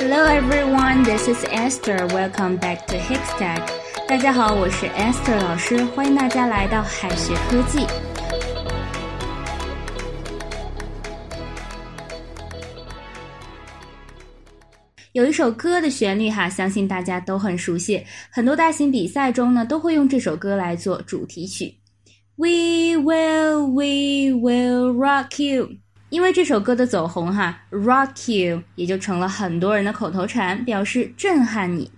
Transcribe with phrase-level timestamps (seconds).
[0.00, 2.08] Hello everyone, this is Esther.
[2.08, 3.62] Welcome back to Hipstack.
[4.08, 7.86] 大家好，我是 Esther 老师，欢迎大家来到海学科技。
[15.12, 21.72] 有一首歌的旋律哈，相信大家都很熟悉，很多大型比赛中呢都会用这首歌来做主题曲。
[22.34, 25.83] We will, we will rock you。
[26.14, 31.90] 因为这首歌的走红哈，rock you 也就成了很多人的口头禅，表示震撼你。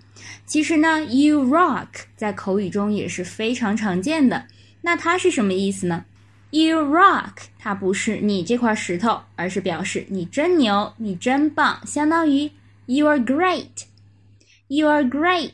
[0.46, 4.46] 其实呢，you rock 在口语中也是非常常见的。
[4.80, 6.02] 那它是什么意思呢
[6.48, 12.50] ？You rock 它不是你这块石头，而是表示你真牛，你真棒，相当于
[12.86, 15.50] you are great，you are great。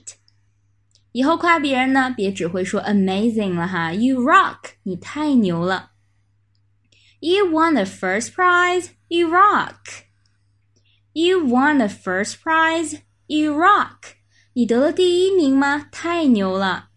[1.11, 5.89] 以后夸别人呢，别只会说 amazing 了哈，you rock 你太牛了。
[7.22, 8.90] You won the first prize.
[9.08, 10.06] You rock.
[11.14, 13.02] You won the first prize.
[13.28, 14.16] You rock.
[14.54, 15.88] 你得了第一名吗？
[15.92, 16.90] 太牛了。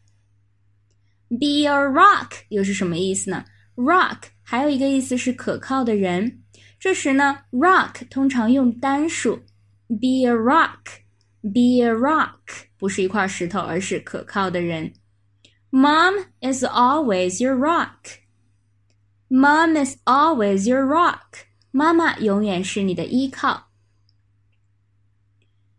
[1.29, 3.45] Be a rock 又是什么意思呢？
[3.77, 6.43] Rock 还有一个意思是可靠的人。
[6.79, 9.37] 这时呢，rock 通常用单数。
[9.89, 11.01] Be a rock.
[11.43, 14.93] Be a rock 不是一块石头，而是可靠的人。
[15.71, 18.19] Mom is always your rock.
[19.29, 21.47] Mom is always your rock.
[21.71, 23.69] 妈妈永远是你的依靠。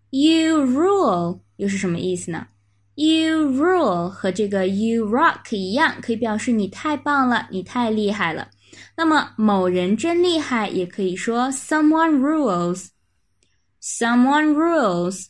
[0.10, 2.48] You rule 又是什么意思呢？
[2.96, 8.50] You rule 和这个 you rock 一样，可以表示你太棒了，你太厉害了。
[8.96, 12.90] 那么某人真厉害，也可以说 someone rules.
[13.82, 15.28] Someone rules.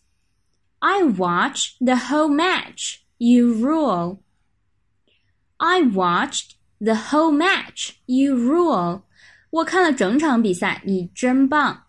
[0.80, 2.98] I watched the whole match.
[3.18, 4.20] You rule.
[5.58, 9.02] I watched the whole match, you rule.
[9.50, 11.84] 我看了整场比赛，你真棒。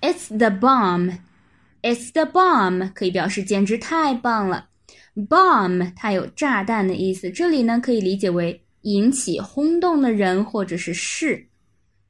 [0.00, 1.18] It's the bomb.
[1.82, 4.68] It's the bomb 可以表示简直太棒了。
[5.14, 11.46] Bomb 它有炸弹的意思，这里呢可以理解为引起轰动的人或者是事。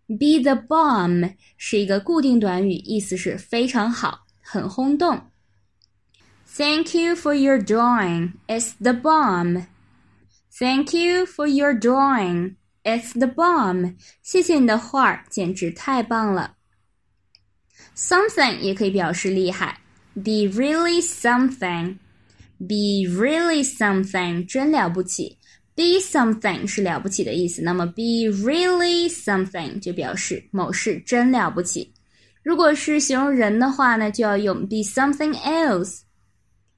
[0.06, 5.21] Be the bomb 是一个固定短语，意思是非常好，很轰动。
[6.47, 8.32] Thank you for your drawing.
[8.47, 9.66] It's the bomb.
[10.59, 12.56] Thank you for your drawing.
[12.84, 13.97] It's the bomb.
[14.22, 16.56] 谢谢你的画，简直太棒了。
[17.97, 19.81] Something 也可以表示厉害。
[20.15, 21.99] Be really something.
[22.59, 25.38] Be really something 真了不起。
[25.76, 31.93] Be something 是了不起的意思，那么 be really something 就表示某事真了不起。
[32.43, 36.00] 如果是形容人的话呢，就要用 be something else.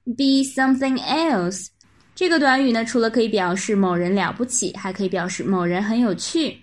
[0.04, 1.69] Be something else.
[2.15, 6.62] 这个短语呢，除了可以表示某人了不起，还可以表示某人很有趣。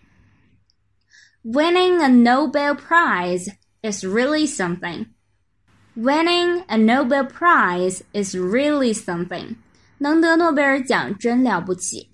[1.44, 3.48] Winning a Nobel Prize
[3.82, 5.08] is really something.
[5.96, 9.56] Winning a Nobel Prize is really something.
[9.98, 12.12] 能得诺贝尔奖真了不起。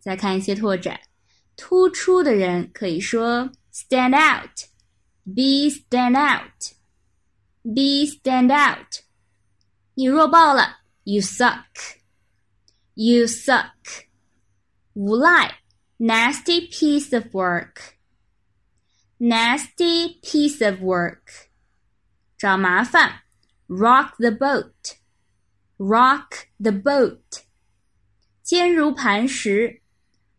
[0.00, 0.98] 再看一些拓展，
[1.56, 4.48] 突出的人可以说 stand out,
[5.24, 6.72] be stand out,
[7.62, 9.02] be stand out。
[9.94, 11.62] 你弱爆了，you suck。
[12.96, 14.06] You suck.
[14.94, 15.60] 无赖，
[15.98, 17.96] nasty piece of work.
[19.18, 21.48] Nasty piece of work.
[22.36, 23.22] 找麻烦，
[23.68, 24.96] rock the boat.
[25.78, 27.42] Rock the boat.
[28.42, 29.80] 坚如磐石，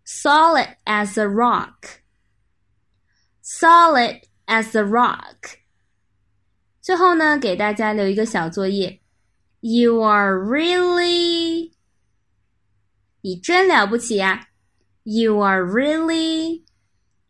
[0.06, 2.02] solid as a rock.
[3.42, 5.58] Solid as a rock.
[6.82, 9.02] 最后呢，给大家留一个小作业。
[9.62, 11.37] You are really
[13.29, 14.41] 你真了不起呀
[15.05, 16.63] ！You are really，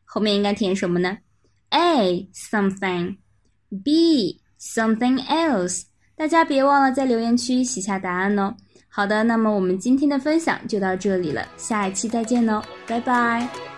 [0.05, 1.19] 后面应该填什么呢
[1.71, 5.83] ？A something，B something else。
[6.15, 8.55] 大家别忘了在留言区写下答案哦。
[8.89, 13.78] 好的，那么我们今天的分享就到这里了，下一期再见喽，拜拜。